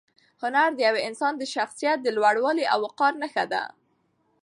هنر 0.41 0.69
د 0.75 0.79
یو 0.87 0.95
انسان 1.07 1.33
د 1.37 1.43
شخصیت 1.55 1.97
د 2.03 2.07
لوړوالي 2.17 2.65
او 2.73 2.79
وقار 2.85 3.13
نښه 3.21 3.45
ده. 3.51 3.63